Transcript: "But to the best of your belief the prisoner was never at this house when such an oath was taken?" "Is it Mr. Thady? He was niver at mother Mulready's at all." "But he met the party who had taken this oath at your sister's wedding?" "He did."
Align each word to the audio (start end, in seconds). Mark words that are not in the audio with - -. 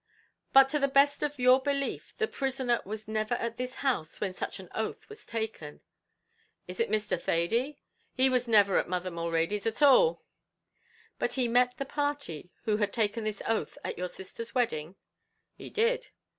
"But 0.51 0.67
to 0.69 0.79
the 0.79 0.87
best 0.87 1.21
of 1.21 1.37
your 1.37 1.61
belief 1.61 2.15
the 2.17 2.27
prisoner 2.27 2.81
was 2.83 3.07
never 3.07 3.35
at 3.35 3.57
this 3.57 3.75
house 3.85 4.19
when 4.19 4.33
such 4.33 4.59
an 4.59 4.67
oath 4.73 5.07
was 5.09 5.27
taken?" 5.27 5.81
"Is 6.67 6.79
it 6.79 6.89
Mr. 6.89 7.21
Thady? 7.21 7.79
He 8.11 8.27
was 8.27 8.47
niver 8.47 8.79
at 8.79 8.89
mother 8.89 9.11
Mulready's 9.11 9.67
at 9.67 9.83
all." 9.83 10.23
"But 11.19 11.33
he 11.33 11.47
met 11.47 11.77
the 11.77 11.85
party 11.85 12.51
who 12.63 12.77
had 12.77 12.91
taken 12.91 13.25
this 13.25 13.43
oath 13.45 13.77
at 13.83 13.99
your 13.99 14.07
sister's 14.09 14.55
wedding?" 14.55 14.95
"He 15.53 15.69
did." 15.69 16.07